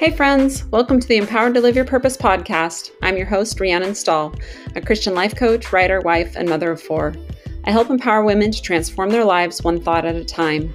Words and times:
Hey, 0.00 0.10
friends, 0.10 0.64
welcome 0.66 0.98
to 0.98 1.06
the 1.06 1.18
Empowered 1.18 1.54
to 1.54 1.60
Live 1.60 1.76
Your 1.76 1.84
Purpose 1.84 2.16
podcast. 2.16 2.90
I'm 3.00 3.16
your 3.16 3.26
host, 3.26 3.60
Rhiannon 3.60 3.94
Stahl, 3.94 4.34
a 4.74 4.80
Christian 4.80 5.14
life 5.14 5.36
coach, 5.36 5.72
writer, 5.72 6.00
wife, 6.00 6.34
and 6.34 6.48
mother 6.48 6.72
of 6.72 6.82
four. 6.82 7.14
I 7.62 7.70
help 7.70 7.90
empower 7.90 8.24
women 8.24 8.50
to 8.50 8.60
transform 8.60 9.10
their 9.10 9.24
lives 9.24 9.62
one 9.62 9.80
thought 9.80 10.04
at 10.04 10.16
a 10.16 10.24
time. 10.24 10.74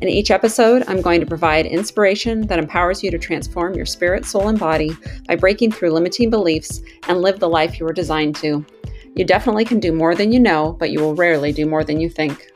In 0.00 0.08
each 0.08 0.32
episode, 0.32 0.82
I'm 0.88 1.00
going 1.00 1.20
to 1.20 1.26
provide 1.26 1.64
inspiration 1.64 2.48
that 2.48 2.58
empowers 2.58 3.04
you 3.04 3.10
to 3.12 3.18
transform 3.18 3.74
your 3.74 3.86
spirit, 3.86 4.26
soul, 4.26 4.48
and 4.48 4.58
body 4.58 4.90
by 5.28 5.36
breaking 5.36 5.70
through 5.70 5.92
limiting 5.92 6.28
beliefs 6.28 6.82
and 7.06 7.22
live 7.22 7.38
the 7.38 7.48
life 7.48 7.78
you 7.78 7.86
were 7.86 7.92
designed 7.92 8.34
to. 8.36 8.66
You 9.14 9.24
definitely 9.24 9.64
can 9.64 9.78
do 9.78 9.92
more 9.92 10.16
than 10.16 10.32
you 10.32 10.40
know, 10.40 10.72
but 10.72 10.90
you 10.90 11.00
will 11.00 11.14
rarely 11.14 11.52
do 11.52 11.66
more 11.66 11.84
than 11.84 12.00
you 12.00 12.10
think. 12.10 12.50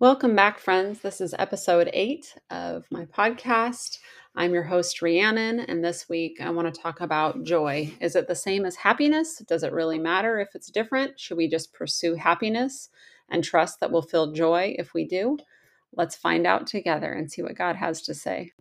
Welcome 0.00 0.36
back, 0.36 0.60
friends. 0.60 1.00
This 1.00 1.20
is 1.20 1.34
episode 1.40 1.90
eight 1.92 2.36
of 2.50 2.86
my 2.88 3.06
podcast. 3.06 3.98
I'm 4.36 4.54
your 4.54 4.62
host, 4.62 5.02
Rhiannon, 5.02 5.58
and 5.58 5.84
this 5.84 6.08
week 6.08 6.36
I 6.40 6.50
want 6.50 6.72
to 6.72 6.80
talk 6.80 7.00
about 7.00 7.42
joy. 7.42 7.92
Is 8.00 8.14
it 8.14 8.28
the 8.28 8.36
same 8.36 8.64
as 8.64 8.76
happiness? 8.76 9.38
Does 9.38 9.64
it 9.64 9.72
really 9.72 9.98
matter 9.98 10.38
if 10.38 10.54
it's 10.54 10.70
different? 10.70 11.18
Should 11.18 11.36
we 11.36 11.48
just 11.48 11.72
pursue 11.72 12.14
happiness 12.14 12.90
and 13.28 13.42
trust 13.42 13.80
that 13.80 13.90
we'll 13.90 14.02
feel 14.02 14.30
joy 14.30 14.76
if 14.78 14.94
we 14.94 15.04
do? 15.04 15.36
Let's 15.92 16.14
find 16.14 16.46
out 16.46 16.68
together 16.68 17.12
and 17.12 17.28
see 17.28 17.42
what 17.42 17.58
God 17.58 17.74
has 17.74 18.00
to 18.02 18.14
say. 18.14 18.52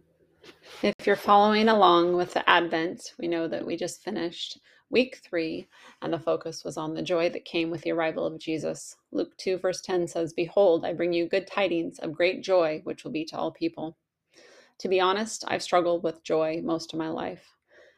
If 0.81 1.05
you're 1.05 1.15
following 1.15 1.69
along 1.69 2.15
with 2.15 2.33
the 2.33 2.49
Advent, 2.49 3.13
we 3.19 3.27
know 3.27 3.47
that 3.47 3.63
we 3.63 3.77
just 3.77 4.03
finished 4.03 4.59
week 4.89 5.19
three, 5.23 5.67
and 6.01 6.13
the 6.13 6.19
focus 6.19 6.63
was 6.63 6.77
on 6.77 6.93
the 6.93 7.01
joy 7.01 7.29
that 7.29 7.45
came 7.45 7.69
with 7.69 7.81
the 7.81 7.91
arrival 7.91 8.25
of 8.25 8.39
Jesus. 8.39 8.95
Luke 9.11 9.35
2, 9.37 9.57
verse 9.57 9.81
10 9.81 10.07
says, 10.07 10.33
Behold, 10.33 10.85
I 10.85 10.93
bring 10.93 11.13
you 11.13 11.27
good 11.27 11.47
tidings 11.47 11.99
of 11.99 12.13
great 12.13 12.43
joy, 12.43 12.81
which 12.83 13.03
will 13.03 13.11
be 13.11 13.25
to 13.25 13.37
all 13.37 13.51
people. 13.51 13.97
To 14.79 14.87
be 14.87 14.99
honest, 14.99 15.43
I've 15.47 15.63
struggled 15.63 16.03
with 16.03 16.23
joy 16.23 16.61
most 16.63 16.93
of 16.93 16.99
my 16.99 17.09
life. 17.09 17.55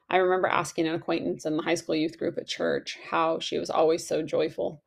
I 0.10 0.18
remember 0.18 0.48
asking 0.48 0.88
an 0.88 0.96
acquaintance 0.96 1.46
in 1.46 1.58
the 1.58 1.64
high 1.64 1.76
school 1.76 1.96
youth 1.96 2.18
group 2.18 2.38
at 2.38 2.48
church 2.48 2.98
how 3.12 3.40
she 3.40 3.60
was 3.60 3.70
always 3.70 4.08
so 4.08 4.24
joyful. 4.24 4.82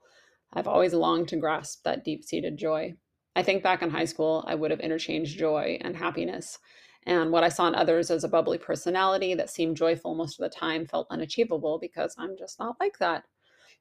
I've 0.53 0.67
always 0.67 0.95
longed 0.95 1.29
to 1.29 1.37
grasp 1.37 1.85
that 1.85 2.05
deep 2.05 2.25
seated 2.25 2.57
joy. 2.57 2.95
I 3.37 3.43
think 3.43 3.63
back 3.63 3.83
in 3.83 3.91
high 3.91 4.05
school, 4.05 4.45
I 4.47 4.55
would 4.55 4.71
have 4.71 4.81
interchanged 4.81 5.39
joy 5.39 5.79
and 5.81 5.97
happiness 5.97 6.59
and 7.05 7.31
what 7.31 7.45
I 7.45 7.49
saw 7.49 7.69
in 7.69 7.75
others 7.75 8.11
as 8.11 8.25
a 8.25 8.29
bubbly 8.29 8.59
personality 8.59 9.35
that 9.35 9.51
seemed 9.51 9.77
joyful 9.77 10.15
most 10.15 10.39
of 10.39 10.45
the 10.45 10.57
time 10.57 10.87
felt 10.87 11.07
unachievable 11.11 11.79
because 11.79 12.15
I'm 12.19 12.37
just 12.39 12.59
not 12.59 12.77
like 12.81 12.99
that. 12.99 13.25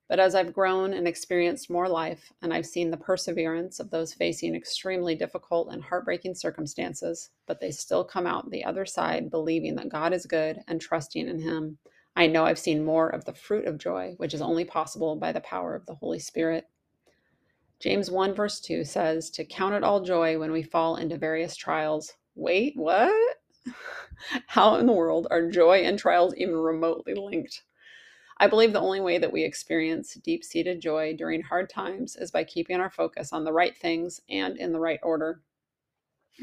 But 0.09 0.19
as 0.19 0.35
I've 0.35 0.53
grown 0.53 0.93
and 0.93 1.07
experienced 1.07 1.69
more 1.69 1.87
life, 1.87 2.33
and 2.41 2.53
I've 2.53 2.65
seen 2.65 2.91
the 2.91 2.97
perseverance 2.97 3.79
of 3.79 3.91
those 3.91 4.13
facing 4.13 4.55
extremely 4.55 5.15
difficult 5.15 5.71
and 5.71 5.81
heartbreaking 5.81 6.35
circumstances, 6.35 7.29
but 7.47 7.61
they 7.61 7.71
still 7.71 8.03
come 8.03 8.27
out 8.27 8.49
the 8.49 8.65
other 8.65 8.85
side 8.85 9.31
believing 9.31 9.75
that 9.75 9.89
God 9.89 10.11
is 10.11 10.25
good 10.25 10.59
and 10.67 10.81
trusting 10.81 11.27
in 11.27 11.39
Him, 11.39 11.77
I 12.15 12.27
know 12.27 12.43
I've 12.43 12.59
seen 12.59 12.83
more 12.83 13.07
of 13.07 13.23
the 13.23 13.33
fruit 13.33 13.65
of 13.65 13.77
joy, 13.77 14.15
which 14.17 14.33
is 14.33 14.41
only 14.41 14.65
possible 14.65 15.15
by 15.15 15.31
the 15.31 15.39
power 15.39 15.75
of 15.75 15.85
the 15.85 15.95
Holy 15.95 16.19
Spirit. 16.19 16.65
James 17.79 18.11
1, 18.11 18.33
verse 18.35 18.59
2 18.59 18.83
says, 18.83 19.29
To 19.31 19.45
count 19.45 19.75
it 19.75 19.83
all 19.83 20.01
joy 20.01 20.37
when 20.37 20.51
we 20.51 20.61
fall 20.61 20.97
into 20.97 21.17
various 21.17 21.55
trials, 21.55 22.13
Wait, 22.35 22.73
what? 22.75 23.37
How 24.47 24.75
in 24.75 24.85
the 24.85 24.93
world 24.93 25.27
are 25.29 25.49
joy 25.49 25.79
and 25.79 25.97
trials 25.97 26.35
even 26.35 26.55
remotely 26.55 27.13
linked? 27.13 27.63
I 28.37 28.47
believe 28.47 28.73
the 28.73 28.81
only 28.81 28.99
way 28.99 29.17
that 29.19 29.31
we 29.31 29.43
experience 29.43 30.15
deep 30.15 30.43
seated 30.43 30.81
joy 30.81 31.15
during 31.15 31.43
hard 31.43 31.69
times 31.69 32.15
is 32.15 32.31
by 32.31 32.43
keeping 32.43 32.77
our 32.77 32.89
focus 32.89 33.31
on 33.33 33.43
the 33.43 33.53
right 33.53 33.77
things 33.77 34.19
and 34.29 34.57
in 34.57 34.71
the 34.71 34.79
right 34.79 34.99
order. 35.03 35.41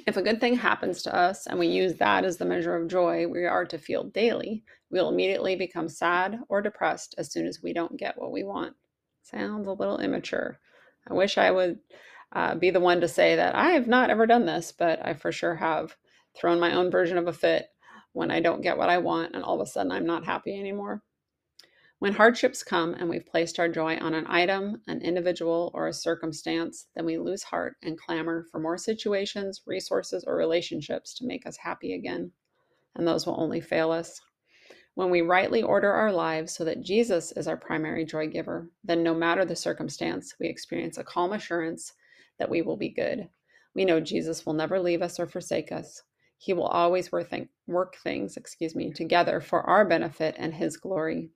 If 0.06 0.16
a 0.16 0.22
good 0.22 0.40
thing 0.40 0.54
happens 0.54 1.02
to 1.02 1.14
us 1.14 1.46
and 1.46 1.58
we 1.58 1.66
use 1.66 1.94
that 1.94 2.24
as 2.24 2.36
the 2.36 2.44
measure 2.44 2.76
of 2.76 2.88
joy 2.88 3.26
we 3.26 3.44
are 3.46 3.64
to 3.64 3.78
feel 3.78 4.04
daily, 4.04 4.62
we'll 4.90 5.08
immediately 5.08 5.56
become 5.56 5.88
sad 5.88 6.40
or 6.48 6.62
depressed 6.62 7.14
as 7.18 7.32
soon 7.32 7.46
as 7.46 7.62
we 7.62 7.72
don't 7.72 7.96
get 7.96 8.18
what 8.18 8.30
we 8.30 8.44
want. 8.44 8.76
Sounds 9.22 9.66
a 9.66 9.72
little 9.72 9.98
immature. 9.98 10.60
I 11.08 11.14
wish 11.14 11.36
I 11.36 11.50
would 11.50 11.80
uh, 12.32 12.54
be 12.54 12.70
the 12.70 12.80
one 12.80 13.00
to 13.00 13.08
say 13.08 13.36
that 13.36 13.54
I 13.54 13.70
have 13.70 13.86
not 13.86 14.10
ever 14.10 14.26
done 14.26 14.46
this, 14.46 14.72
but 14.72 15.04
I 15.04 15.14
for 15.14 15.32
sure 15.32 15.56
have 15.56 15.96
thrown 16.38 16.60
my 16.60 16.74
own 16.74 16.90
version 16.90 17.18
of 17.18 17.26
a 17.26 17.32
fit 17.32 17.66
when 18.12 18.30
I 18.30 18.40
don't 18.40 18.62
get 18.62 18.78
what 18.78 18.90
I 18.90 18.98
want 18.98 19.34
and 19.34 19.42
all 19.42 19.60
of 19.60 19.66
a 19.66 19.70
sudden 19.70 19.92
I'm 19.92 20.06
not 20.06 20.24
happy 20.24 20.58
anymore. 20.58 21.02
When 22.00 22.12
hardships 22.12 22.62
come 22.62 22.94
and 22.94 23.08
we've 23.08 23.26
placed 23.26 23.58
our 23.58 23.68
joy 23.68 23.96
on 23.96 24.14
an 24.14 24.26
item, 24.28 24.82
an 24.86 25.02
individual, 25.02 25.72
or 25.74 25.88
a 25.88 25.92
circumstance, 25.92 26.86
then 26.94 27.04
we 27.04 27.18
lose 27.18 27.42
heart 27.42 27.76
and 27.82 27.98
clamor 27.98 28.46
for 28.52 28.60
more 28.60 28.78
situations, 28.78 29.62
resources, 29.66 30.22
or 30.24 30.36
relationships 30.36 31.12
to 31.14 31.26
make 31.26 31.44
us 31.44 31.56
happy 31.56 31.94
again. 31.94 32.30
And 32.94 33.06
those 33.06 33.26
will 33.26 33.40
only 33.40 33.60
fail 33.60 33.90
us. 33.90 34.20
When 34.94 35.10
we 35.10 35.22
rightly 35.22 35.62
order 35.62 35.92
our 35.92 36.12
lives 36.12 36.54
so 36.54 36.64
that 36.64 36.82
Jesus 36.82 37.32
is 37.32 37.48
our 37.48 37.56
primary 37.56 38.04
joy 38.04 38.28
giver, 38.28 38.70
then 38.84 39.02
no 39.02 39.14
matter 39.14 39.44
the 39.44 39.56
circumstance, 39.56 40.34
we 40.38 40.46
experience 40.46 40.98
a 40.98 41.04
calm 41.04 41.32
assurance 41.32 41.94
that 42.38 42.50
we 42.50 42.62
will 42.62 42.76
be 42.76 42.88
good. 42.88 43.28
We 43.74 43.84
know 43.84 44.00
Jesus 44.00 44.44
will 44.46 44.54
never 44.54 44.80
leave 44.80 45.02
us 45.02 45.20
or 45.20 45.26
forsake 45.26 45.70
us. 45.70 46.02
He 46.36 46.52
will 46.52 46.66
always 46.66 47.10
work, 47.10 47.96
things, 47.96 48.36
excuse 48.36 48.74
me, 48.74 48.92
together 48.92 49.40
for 49.40 49.62
our 49.62 49.84
benefit 49.84 50.36
and 50.38 50.54
his 50.54 50.76
glory. 50.76 51.30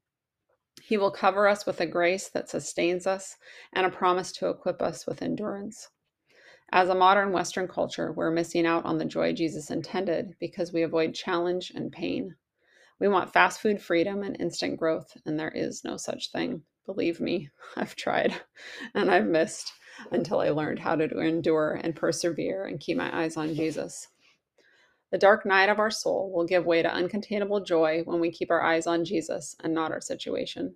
He 0.81 0.97
will 0.97 1.11
cover 1.11 1.49
us 1.49 1.67
with 1.67 1.81
a 1.81 1.87
grace 1.87 2.29
that 2.29 2.49
sustains 2.49 3.07
us 3.07 3.37
and 3.73 3.85
a 3.85 3.91
promise 3.91 4.33
to 4.33 4.49
equip 4.49 4.81
us 4.81 5.07
with 5.07 5.23
endurance. 5.23 5.89
As 6.71 6.89
a 6.89 6.95
modern 6.95 7.33
Western 7.33 7.69
culture, 7.69 8.13
we're 8.13 8.31
missing 8.31 8.67
out 8.67 8.85
on 8.87 8.99
the 8.99 9.05
joy 9.05 9.33
Jesus 9.33 9.71
intended 9.71 10.37
because 10.41 10.73
we 10.73 10.83
avoid 10.83 11.15
challenge 11.15 11.71
and 11.75 11.93
pain. 11.93 12.37
We 12.99 13.09
want 13.09 13.33
fast 13.33 13.61
food 13.61 13.83
freedom 13.83 14.23
and 14.23 14.41
instant 14.41 14.79
growth, 14.79 15.17
and 15.27 15.39
there 15.39 15.51
is 15.51 15.85
no 15.85 15.97
such 15.97 16.31
thing. 16.31 16.63
Believe 16.87 17.21
me, 17.21 17.51
I've 17.77 17.97
tried 17.97 18.41
and 18.95 19.11
I've 19.11 19.27
missed 19.27 19.73
until 20.11 20.41
I 20.41 20.51
learned 20.51 20.79
how 20.79 20.97
to 20.97 21.21
endure 21.21 21.81
and 21.83 21.97
persevere 21.97 22.67
and 22.67 22.81
keep 22.81 22.97
my 22.97 23.23
eyes 23.23 23.37
on 23.37 23.55
Jesus. 23.55 24.09
The 25.11 25.19
dark 25.19 25.45
night 25.45 25.69
of 25.69 25.79
our 25.79 25.91
soul 25.91 26.33
will 26.33 26.47
give 26.47 26.65
way 26.65 26.83
to 26.83 26.89
uncontainable 26.89 27.67
joy 27.67 28.03
when 28.05 28.19
we 28.19 28.31
keep 28.31 28.51
our 28.51 28.63
eyes 28.63 28.87
on 28.87 29.05
Jesus 29.05 29.55
and 29.61 29.75
not 29.75 29.93
our 29.93 30.01
situation. 30.01 30.75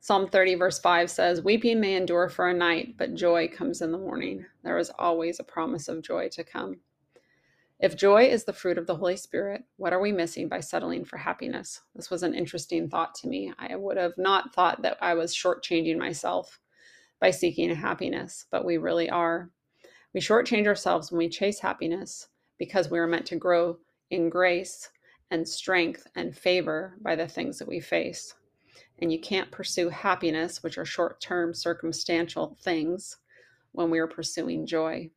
Psalm 0.00 0.28
30, 0.28 0.54
verse 0.54 0.78
5 0.78 1.10
says, 1.10 1.42
Weeping 1.42 1.80
may 1.80 1.96
endure 1.96 2.28
for 2.28 2.48
a 2.48 2.54
night, 2.54 2.94
but 2.96 3.14
joy 3.14 3.48
comes 3.48 3.82
in 3.82 3.92
the 3.92 3.98
morning. 3.98 4.46
There 4.62 4.78
is 4.78 4.92
always 4.98 5.38
a 5.38 5.44
promise 5.44 5.88
of 5.88 6.02
joy 6.02 6.28
to 6.30 6.44
come. 6.44 6.80
If 7.80 7.96
joy 7.96 8.24
is 8.24 8.44
the 8.44 8.52
fruit 8.52 8.78
of 8.78 8.86
the 8.86 8.96
Holy 8.96 9.16
Spirit, 9.16 9.64
what 9.76 9.92
are 9.92 10.00
we 10.00 10.10
missing 10.10 10.48
by 10.48 10.60
settling 10.60 11.04
for 11.04 11.16
happiness? 11.16 11.80
This 11.94 12.10
was 12.10 12.22
an 12.22 12.34
interesting 12.34 12.88
thought 12.88 13.14
to 13.16 13.28
me. 13.28 13.52
I 13.58 13.76
would 13.76 13.96
have 13.96 14.14
not 14.16 14.54
thought 14.54 14.82
that 14.82 14.96
I 15.00 15.14
was 15.14 15.34
shortchanging 15.34 15.98
myself 15.98 16.58
by 17.20 17.30
seeking 17.30 17.74
happiness, 17.74 18.46
but 18.50 18.64
we 18.64 18.76
really 18.76 19.10
are. 19.10 19.50
We 20.14 20.20
shortchange 20.20 20.66
ourselves 20.66 21.10
when 21.10 21.18
we 21.18 21.28
chase 21.28 21.60
happiness 21.60 22.28
because 22.58 22.90
we 22.90 22.98
are 22.98 23.06
meant 23.06 23.26
to 23.26 23.36
grow 23.36 23.78
in 24.10 24.30
grace 24.30 24.88
and 25.30 25.46
strength 25.46 26.06
and 26.14 26.36
favor 26.36 26.96
by 27.02 27.14
the 27.16 27.28
things 27.28 27.58
that 27.58 27.68
we 27.68 27.80
face. 27.80 28.34
And 29.00 29.12
you 29.12 29.20
can't 29.20 29.50
pursue 29.50 29.90
happiness, 29.90 30.62
which 30.62 30.78
are 30.78 30.84
short 30.84 31.20
term 31.20 31.54
circumstantial 31.54 32.56
things, 32.62 33.18
when 33.72 33.90
we 33.90 33.98
are 33.98 34.06
pursuing 34.06 34.66
joy. 34.66 35.10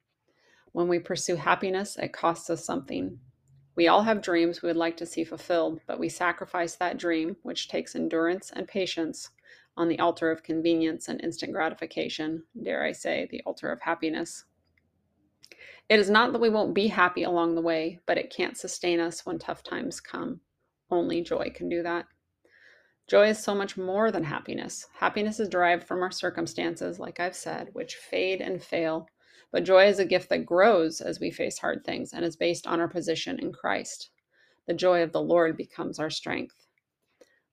When 0.71 0.87
we 0.87 0.99
pursue 0.99 1.35
happiness, 1.35 1.97
it 1.97 2.13
costs 2.13 2.49
us 2.49 2.63
something. 2.63 3.19
We 3.75 3.87
all 3.87 4.03
have 4.03 4.21
dreams 4.21 4.61
we 4.61 4.67
would 4.67 4.77
like 4.77 4.97
to 4.97 5.05
see 5.05 5.23
fulfilled, 5.23 5.79
but 5.87 5.99
we 5.99 6.09
sacrifice 6.09 6.75
that 6.75 6.97
dream, 6.97 7.37
which 7.43 7.69
takes 7.69 7.95
endurance 7.95 8.51
and 8.53 8.67
patience, 8.67 9.29
on 9.77 9.87
the 9.87 9.99
altar 9.99 10.31
of 10.31 10.43
convenience 10.43 11.07
and 11.07 11.23
instant 11.23 11.53
gratification, 11.53 12.43
dare 12.61 12.83
I 12.83 12.91
say, 12.91 13.27
the 13.29 13.41
altar 13.45 13.71
of 13.71 13.81
happiness. 13.81 14.45
It 15.89 15.99
is 15.99 16.09
not 16.09 16.31
that 16.31 16.41
we 16.41 16.49
won't 16.49 16.73
be 16.73 16.87
happy 16.87 17.23
along 17.23 17.55
the 17.55 17.61
way, 17.61 17.99
but 18.05 18.17
it 18.17 18.33
can't 18.33 18.57
sustain 18.57 18.99
us 18.99 19.25
when 19.25 19.39
tough 19.39 19.63
times 19.63 19.99
come. 19.99 20.41
Only 20.89 21.21
joy 21.21 21.51
can 21.53 21.69
do 21.69 21.83
that. 21.83 22.05
Joy 23.07 23.27
is 23.27 23.43
so 23.43 23.53
much 23.53 23.75
more 23.75 24.09
than 24.11 24.23
happiness. 24.23 24.87
Happiness 24.93 25.39
is 25.39 25.49
derived 25.49 25.83
from 25.83 26.01
our 26.01 26.11
circumstances, 26.11 26.99
like 26.99 27.19
I've 27.19 27.35
said, 27.35 27.69
which 27.73 27.95
fade 27.95 28.39
and 28.39 28.63
fail. 28.63 29.09
But 29.51 29.65
joy 29.65 29.87
is 29.87 29.99
a 29.99 30.05
gift 30.05 30.29
that 30.29 30.45
grows 30.45 31.01
as 31.01 31.19
we 31.19 31.29
face 31.29 31.57
hard 31.57 31.83
things 31.83 32.13
and 32.13 32.23
is 32.23 32.37
based 32.37 32.67
on 32.67 32.79
our 32.79 32.87
position 32.87 33.37
in 33.39 33.51
Christ. 33.51 34.11
The 34.65 34.73
joy 34.73 35.03
of 35.03 35.11
the 35.11 35.21
Lord 35.21 35.57
becomes 35.57 35.99
our 35.99 36.09
strength. 36.09 36.67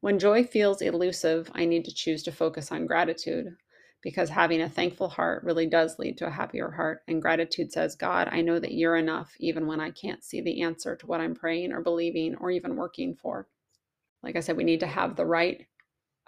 When 0.00 0.18
joy 0.18 0.44
feels 0.44 0.80
elusive, 0.80 1.50
I 1.54 1.64
need 1.64 1.84
to 1.86 1.94
choose 1.94 2.22
to 2.24 2.32
focus 2.32 2.70
on 2.70 2.86
gratitude 2.86 3.56
because 4.00 4.30
having 4.30 4.62
a 4.62 4.68
thankful 4.68 5.08
heart 5.08 5.42
really 5.42 5.66
does 5.66 5.98
lead 5.98 6.18
to 6.18 6.26
a 6.26 6.30
happier 6.30 6.70
heart. 6.70 7.02
And 7.08 7.20
gratitude 7.20 7.72
says, 7.72 7.96
God, 7.96 8.28
I 8.30 8.40
know 8.40 8.60
that 8.60 8.74
you're 8.74 8.96
enough 8.96 9.34
even 9.40 9.66
when 9.66 9.80
I 9.80 9.90
can't 9.90 10.22
see 10.22 10.40
the 10.40 10.62
answer 10.62 10.94
to 10.94 11.06
what 11.06 11.20
I'm 11.20 11.34
praying 11.34 11.72
or 11.72 11.80
believing 11.80 12.36
or 12.36 12.50
even 12.50 12.76
working 12.76 13.16
for. 13.16 13.48
Like 14.22 14.36
I 14.36 14.40
said, 14.40 14.56
we 14.56 14.64
need 14.64 14.80
to 14.80 14.86
have 14.86 15.16
the 15.16 15.26
right 15.26 15.66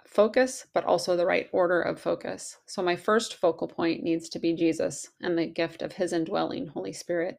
focus, 0.05 0.67
but 0.73 0.83
also 0.83 1.15
the 1.15 1.25
right 1.25 1.49
order 1.53 1.81
of 1.81 1.99
focus. 1.99 2.57
So, 2.65 2.81
my 2.81 2.97
first 2.97 3.35
focal 3.35 3.67
point 3.67 4.03
needs 4.03 4.27
to 4.29 4.39
be 4.39 4.53
Jesus 4.53 5.09
and 5.21 5.37
the 5.37 5.45
gift 5.45 5.81
of 5.81 5.93
his 5.93 6.11
indwelling 6.11 6.67
Holy 6.67 6.93
Spirit. 6.93 7.37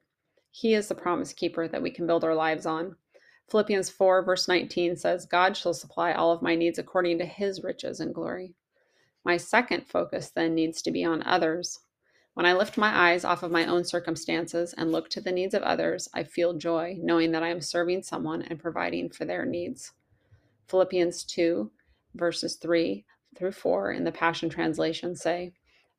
He 0.50 0.75
is 0.75 0.88
the 0.88 0.94
promise 0.94 1.32
keeper 1.34 1.69
that 1.69 1.82
we 1.82 1.90
can 1.90 2.06
build 2.06 2.25
our 2.25 2.34
lives 2.34 2.64
on. 2.64 2.96
Philippians 3.50 3.91
4, 3.91 4.23
verse 4.23 4.49
19 4.49 4.97
says, 4.97 5.27
God 5.27 5.56
shall 5.56 5.75
supply 5.75 6.12
all 6.12 6.33
of 6.33 6.43
my 6.43 6.55
needs 6.55 6.79
according 6.79 7.19
to 7.19 7.27
his 7.27 7.62
riches 7.62 8.00
and 8.00 8.15
glory. 8.15 8.55
My 9.25 9.37
second 9.37 9.87
focus 9.87 10.31
then 10.31 10.55
needs 10.55 10.83
to 10.83 10.91
be 10.91 11.05
on 11.05 11.23
others. 11.23 11.81
When 12.35 12.47
I 12.47 12.55
lift 12.55 12.79
my 12.79 13.11
eyes 13.11 13.25
off 13.25 13.43
of 13.43 13.50
my 13.50 13.67
own 13.67 13.85
circumstances 13.85 14.75
and 14.77 14.91
look 14.91 15.11
to 15.11 15.21
the 15.21 15.33
needs 15.33 15.53
of 15.53 15.62
others, 15.62 16.09
I 16.15 16.25
feel 16.25 16.55
joy 16.55 16.97
knowing 16.99 17.33
that 17.33 17.43
I 17.43 17.49
am 17.49 17.61
serving 17.61 18.05
someone 18.05 18.43
and 18.43 18.59
providing 18.59 19.11
for 19.11 19.27
their 19.27 19.44
needs. 19.44 19.93
Philippians 20.69 21.25
2, 21.25 21.71
verses 22.15 22.56
3 22.56 23.05
through 23.37 23.53
4 23.53 23.93
in 23.93 24.05
the 24.05 24.12
Passion 24.12 24.49
Translation 24.49 25.15
say, 25.15 25.53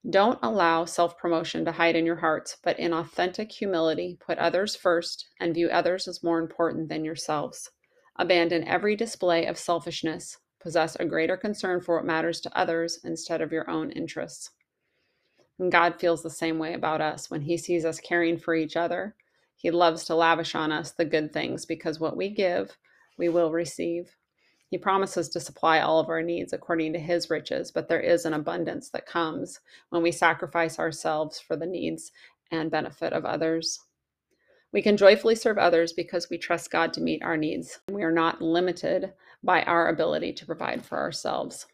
Don't 0.10 0.40
allow 0.44 0.84
self 0.84 1.18
promotion 1.18 1.64
to 1.64 1.72
hide 1.72 1.96
in 1.96 2.06
your 2.06 2.18
hearts, 2.18 2.58
but 2.62 2.78
in 2.78 2.94
authentic 2.94 3.52
humility, 3.52 4.18
put 4.20 4.38
others 4.38 4.76
first 4.76 5.28
and 5.40 5.54
view 5.54 5.70
others 5.70 6.10
as 6.10 6.22
more 6.22 6.40
important 6.40 6.90
than 6.90 7.06
yourselves. 7.06 7.72
Abandon 8.18 8.68
every 8.68 8.98
display 8.98 9.46
of 9.46 9.58
selfishness. 9.58 10.38
Possess 10.60 10.96
a 10.98 11.06
greater 11.06 11.38
concern 11.38 11.80
for 11.80 11.96
what 11.96 12.06
matters 12.06 12.42
to 12.42 12.58
others 12.58 13.00
instead 13.04 13.42
of 13.42 13.52
your 13.52 13.70
own 13.70 13.92
interests. 13.92 14.52
And 15.58 15.72
God 15.72 16.00
feels 16.00 16.22
the 16.22 16.30
same 16.30 16.60
way 16.60 16.74
about 16.74 17.00
us 17.00 17.32
when 17.32 17.42
He 17.42 17.58
sees 17.58 17.86
us 17.86 18.00
caring 18.00 18.38
for 18.38 18.56
each 18.56 18.76
other. 18.76 19.16
He 19.56 19.72
loves 19.72 20.04
to 20.06 20.16
lavish 20.16 20.56
on 20.56 20.72
us 20.72 20.92
the 20.92 21.06
good 21.06 21.32
things 21.32 21.66
because 21.66 22.00
what 22.00 22.18
we 22.18 22.30
give, 22.30 22.78
we 23.18 23.30
will 23.30 23.52
receive. 23.52 24.16
He 24.74 24.80
promises 24.80 25.30
to 25.30 25.40
supply 25.40 25.82
all 25.82 26.00
of 26.00 26.10
our 26.10 26.24
needs 26.24 26.52
according 26.52 26.94
to 26.94 27.00
his 27.00 27.30
riches, 27.30 27.70
but 27.70 27.88
there 27.88 28.00
is 28.00 28.26
an 28.26 28.34
abundance 28.34 28.90
that 28.90 29.06
comes 29.06 29.60
when 29.90 30.02
we 30.02 30.12
sacrifice 30.12 30.80
ourselves 30.80 31.40
for 31.40 31.56
the 31.56 31.68
needs 31.68 32.12
and 32.50 32.72
benefit 32.72 33.14
of 33.14 33.24
others. 33.24 33.82
We 34.72 34.82
can 34.82 34.98
joyfully 34.98 35.36
serve 35.36 35.60
others 35.60 35.94
because 35.94 36.28
we 36.28 36.40
trust 36.40 36.72
God 36.72 36.92
to 36.94 37.02
meet 37.02 37.22
our 37.22 37.38
needs. 37.38 37.82
We 37.88 38.02
are 38.02 38.12
not 38.12 38.42
limited 38.42 39.14
by 39.44 39.62
our 39.62 39.90
ability 39.90 40.34
to 40.34 40.46
provide 40.48 40.84
for 40.84 40.98
ourselves. 40.98 41.68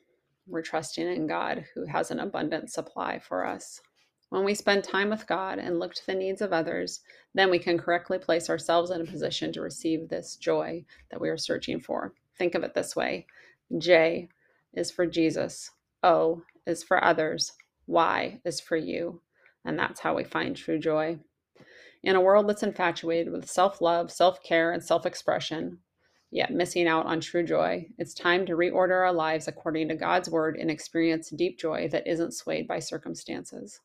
We're 0.46 0.62
trusting 0.62 1.08
in 1.08 1.26
God 1.26 1.64
who 1.74 1.86
has 1.86 2.12
an 2.12 2.20
abundant 2.20 2.70
supply 2.70 3.18
for 3.18 3.46
us. 3.46 3.80
When 4.30 4.44
we 4.44 4.54
spend 4.54 4.84
time 4.84 5.10
with 5.10 5.26
God 5.26 5.58
and 5.58 5.80
look 5.80 5.94
to 5.94 6.06
the 6.06 6.16
needs 6.16 6.42
of 6.42 6.52
others, 6.52 7.00
then 7.34 7.50
we 7.50 7.60
can 7.60 7.78
correctly 7.78 8.18
place 8.20 8.50
ourselves 8.50 8.92
in 8.92 9.00
a 9.00 9.06
position 9.06 9.54
to 9.54 9.62
receive 9.62 10.10
this 10.10 10.36
joy 10.36 10.84
that 11.12 11.22
we 11.22 11.30
are 11.30 11.38
searching 11.38 11.80
for. 11.80 12.14
Think 12.40 12.56
of 12.56 12.64
it 12.64 12.74
this 12.74 12.96
way 12.96 13.28
J 13.78 14.30
is 14.74 14.90
for 14.90 15.06
Jesus, 15.06 15.70
O 16.02 16.42
is 16.66 16.84
for 16.84 17.04
others, 17.04 17.54
Y 17.86 18.40
is 18.46 18.60
for 18.62 18.78
you. 18.78 19.22
And 19.66 19.78
that's 19.78 20.00
how 20.00 20.16
we 20.16 20.24
find 20.24 20.56
true 20.56 20.80
joy. 20.80 21.20
In 22.02 22.16
a 22.16 22.22
world 22.22 22.48
that's 22.48 22.64
infatuated 22.64 23.32
with 23.32 23.50
self 23.50 23.82
love, 23.82 24.10
self 24.10 24.42
care, 24.42 24.72
and 24.72 24.82
self 24.82 25.06
expression, 25.06 25.80
yet 26.32 26.54
missing 26.54 26.88
out 26.88 27.06
on 27.06 27.20
true 27.20 27.44
joy, 27.44 27.86
it's 27.98 28.14
time 28.14 28.46
to 28.46 28.54
reorder 28.54 29.06
our 29.06 29.14
lives 29.14 29.50
according 29.50 29.90
to 29.90 29.96
God's 29.96 30.30
word 30.30 30.56
and 30.56 30.72
experience 30.72 31.30
deep 31.30 31.60
joy 31.60 31.90
that 31.92 32.08
isn't 32.08 32.34
swayed 32.34 32.70
by 32.70 32.80
circumstances. 32.80 33.82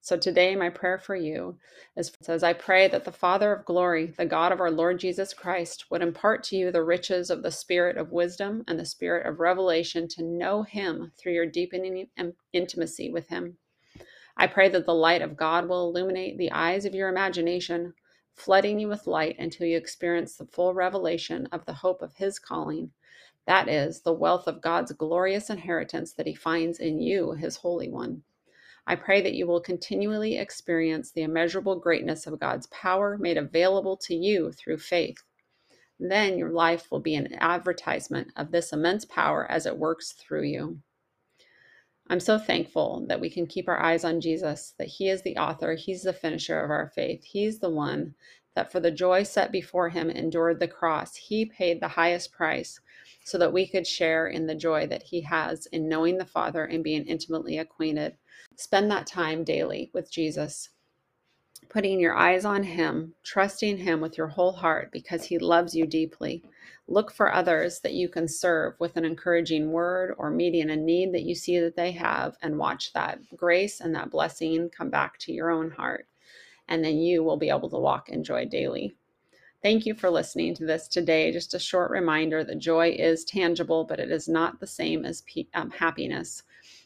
So 0.00 0.16
today, 0.16 0.56
my 0.56 0.70
prayer 0.70 0.98
for 0.98 1.16
you 1.16 1.58
is 1.96 2.12
says, 2.22 2.42
I 2.42 2.52
pray 2.52 2.88
that 2.88 3.04
the 3.04 3.12
Father 3.12 3.52
of 3.52 3.64
glory, 3.64 4.14
the 4.16 4.24
God 4.24 4.52
of 4.52 4.60
our 4.60 4.70
Lord 4.70 5.00
Jesus 5.00 5.34
Christ, 5.34 5.90
would 5.90 6.02
impart 6.02 6.44
to 6.44 6.56
you 6.56 6.70
the 6.70 6.84
riches 6.84 7.30
of 7.30 7.42
the 7.42 7.50
spirit 7.50 7.96
of 7.96 8.12
wisdom 8.12 8.64
and 8.68 8.78
the 8.78 8.86
spirit 8.86 9.26
of 9.26 9.40
revelation 9.40 10.08
to 10.08 10.22
know 10.22 10.62
him 10.62 11.12
through 11.18 11.34
your 11.34 11.46
deepening 11.46 12.08
intimacy 12.52 13.10
with 13.10 13.28
him. 13.28 13.58
I 14.36 14.46
pray 14.46 14.68
that 14.68 14.86
the 14.86 14.94
light 14.94 15.20
of 15.20 15.36
God 15.36 15.68
will 15.68 15.88
illuminate 15.88 16.38
the 16.38 16.52
eyes 16.52 16.84
of 16.84 16.94
your 16.94 17.08
imagination, 17.08 17.92
flooding 18.34 18.78
you 18.78 18.88
with 18.88 19.08
light 19.08 19.36
until 19.40 19.66
you 19.66 19.76
experience 19.76 20.36
the 20.36 20.46
full 20.46 20.74
revelation 20.74 21.48
of 21.50 21.66
the 21.66 21.74
hope 21.74 22.02
of 22.02 22.14
his 22.14 22.38
calling. 22.38 22.92
That 23.46 23.68
is, 23.68 24.02
the 24.02 24.12
wealth 24.12 24.46
of 24.46 24.60
God's 24.60 24.92
glorious 24.92 25.50
inheritance 25.50 26.12
that 26.12 26.26
he 26.26 26.34
finds 26.34 26.78
in 26.78 27.00
you, 27.00 27.32
his 27.32 27.56
Holy 27.56 27.88
One. 27.88 28.22
I 28.88 28.96
pray 28.96 29.20
that 29.20 29.34
you 29.34 29.46
will 29.46 29.60
continually 29.60 30.38
experience 30.38 31.12
the 31.12 31.20
immeasurable 31.20 31.78
greatness 31.78 32.26
of 32.26 32.40
God's 32.40 32.66
power 32.68 33.18
made 33.18 33.36
available 33.36 33.98
to 33.98 34.14
you 34.14 34.50
through 34.50 34.78
faith. 34.78 35.22
Then 36.00 36.38
your 36.38 36.52
life 36.52 36.90
will 36.90 37.00
be 37.00 37.14
an 37.14 37.34
advertisement 37.34 38.28
of 38.34 38.50
this 38.50 38.72
immense 38.72 39.04
power 39.04 39.46
as 39.50 39.66
it 39.66 39.76
works 39.76 40.12
through 40.12 40.44
you. 40.44 40.78
I'm 42.08 42.18
so 42.18 42.38
thankful 42.38 43.04
that 43.08 43.20
we 43.20 43.28
can 43.28 43.46
keep 43.46 43.68
our 43.68 43.78
eyes 43.78 44.04
on 44.04 44.22
Jesus, 44.22 44.72
that 44.78 44.88
He 44.88 45.10
is 45.10 45.20
the 45.20 45.36
author, 45.36 45.74
He's 45.74 46.04
the 46.04 46.14
finisher 46.14 46.58
of 46.58 46.70
our 46.70 46.86
faith. 46.88 47.22
He's 47.24 47.58
the 47.58 47.68
one 47.68 48.14
that 48.54 48.72
for 48.72 48.80
the 48.80 48.90
joy 48.90 49.22
set 49.22 49.52
before 49.52 49.90
Him 49.90 50.08
endured 50.08 50.60
the 50.60 50.66
cross. 50.66 51.14
He 51.14 51.44
paid 51.44 51.82
the 51.82 51.88
highest 51.88 52.32
price 52.32 52.80
so 53.28 53.38
that 53.38 53.52
we 53.52 53.66
could 53.66 53.86
share 53.86 54.26
in 54.26 54.46
the 54.46 54.54
joy 54.54 54.86
that 54.86 55.02
He 55.02 55.20
has 55.22 55.66
in 55.66 55.88
knowing 55.88 56.18
the 56.18 56.26
Father 56.26 56.64
and 56.64 56.82
being 56.82 57.04
intimately 57.04 57.58
acquainted 57.58 58.16
Spend 58.60 58.90
that 58.90 59.06
time 59.06 59.44
daily 59.44 59.88
with 59.94 60.10
Jesus, 60.10 60.70
putting 61.68 62.00
your 62.00 62.16
eyes 62.16 62.44
on 62.44 62.64
Him, 62.64 63.14
trusting 63.22 63.78
Him 63.78 64.00
with 64.00 64.18
your 64.18 64.26
whole 64.26 64.50
heart 64.50 64.90
because 64.90 65.24
He 65.24 65.38
loves 65.38 65.76
you 65.76 65.86
deeply. 65.86 66.42
Look 66.88 67.12
for 67.12 67.32
others 67.32 67.78
that 67.80 67.94
you 67.94 68.08
can 68.08 68.26
serve 68.26 68.74
with 68.80 68.96
an 68.96 69.04
encouraging 69.04 69.70
word 69.70 70.12
or 70.18 70.30
meeting 70.30 70.70
a 70.70 70.76
need 70.76 71.14
that 71.14 71.22
you 71.22 71.36
see 71.36 71.60
that 71.60 71.76
they 71.76 71.92
have, 71.92 72.36
and 72.42 72.58
watch 72.58 72.92
that 72.94 73.20
grace 73.36 73.80
and 73.80 73.94
that 73.94 74.10
blessing 74.10 74.70
come 74.70 74.90
back 74.90 75.18
to 75.20 75.32
your 75.32 75.50
own 75.50 75.70
heart. 75.70 76.08
And 76.66 76.84
then 76.84 76.98
you 76.98 77.22
will 77.22 77.36
be 77.36 77.50
able 77.50 77.70
to 77.70 77.78
walk 77.78 78.08
in 78.08 78.24
joy 78.24 78.46
daily. 78.46 78.96
Thank 79.60 79.86
you 79.86 79.94
for 79.94 80.08
listening 80.08 80.54
to 80.54 80.66
this 80.66 80.86
today. 80.86 81.32
Just 81.32 81.54
a 81.54 81.58
short 81.58 81.90
reminder 81.90 82.44
that 82.44 82.60
joy 82.60 82.90
is 82.90 83.24
tangible, 83.24 83.84
but 83.84 83.98
it 83.98 84.10
is 84.10 84.28
not 84.28 84.60
the 84.60 84.66
same 84.68 85.04
as 85.04 85.24
um, 85.54 85.70
happiness 85.70 86.44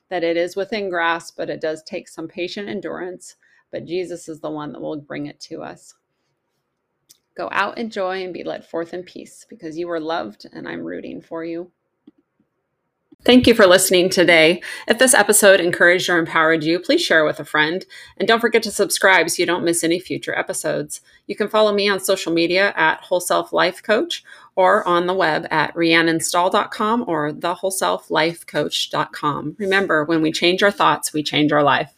that 0.09 0.25
it 0.25 0.37
is 0.37 0.57
within 0.57 0.91
grasp, 0.91 1.37
but 1.37 1.51
it 1.51 1.61
does 1.61 1.83
take 1.83 2.09
some 2.09 2.29
patient 2.29 2.69
endurance. 2.69 3.37
But 3.71 3.85
Jesus 3.87 4.29
is 4.29 4.41
the 4.41 4.51
one 4.51 4.73
that 4.73 4.81
will 4.81 5.01
bring 5.01 5.27
it 5.27 5.41
to 5.41 5.63
us. 5.63 5.95
Go 7.35 7.49
out 7.53 7.79
in 7.79 7.91
joy 7.91 8.23
and 8.25 8.33
be 8.33 8.45
led 8.45 8.65
forth 8.65 8.95
in 8.95 9.03
peace 9.03 9.47
because 9.49 9.79
you 9.79 9.91
are 9.91 10.01
loved 10.01 10.47
and 10.53 10.69
I'm 10.69 10.83
rooting 10.83 11.21
for 11.23 11.45
you. 11.45 11.71
Thank 13.25 13.47
you 13.47 13.55
for 13.55 13.69
listening 13.69 14.11
today. 14.11 14.61
If 14.89 14.99
this 14.99 15.15
episode 15.15 15.61
encouraged 15.61 16.11
or 16.11 16.19
empowered 16.19 16.65
you, 16.65 16.81
please 16.81 17.01
share 17.01 17.25
with 17.25 17.39
a 17.39 17.45
friend. 17.45 17.87
And 18.17 18.27
don't 18.27 18.41
forget 18.41 18.65
to 18.65 18.73
subscribe 18.73 19.31
so 19.31 19.41
you 19.41 19.47
don't 19.47 19.65
miss 19.65 19.85
any 19.85 20.01
future 20.01 20.37
episodes. 20.37 21.03
You 21.29 21.37
can 21.37 21.47
follow 21.47 21.73
me 21.73 21.89
on 21.89 22.01
social 22.01 22.33
media 22.33 22.73
at 22.75 23.01
Whole 23.01 23.21
Self 23.21 23.53
Life 23.53 23.81
Coach 23.81 24.25
or 24.57 24.87
on 24.89 25.07
the 25.07 25.15
web 25.15 25.47
at 25.51 25.73
rhiannonstahl.com 25.75 27.05
or 27.07 27.33
thewholeselflifecoach.com. 27.33 29.57
Remember, 29.59 30.05
when 30.05 30.21
we 30.21 30.33
change 30.33 30.63
our 30.63 30.73
thoughts, 30.73 31.13
we 31.13 31.23
change 31.23 31.53
our 31.53 31.63
life. 31.63 31.91